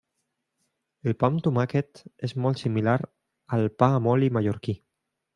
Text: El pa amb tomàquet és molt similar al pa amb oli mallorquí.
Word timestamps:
El 1.09 1.13
pa 1.23 1.27
amb 1.33 1.41
tomàquet 1.47 2.01
és 2.27 2.33
molt 2.45 2.61
similar 2.61 2.95
al 3.59 3.67
pa 3.83 3.91
amb 3.99 4.13
oli 4.15 4.31
mallorquí. 4.39 4.75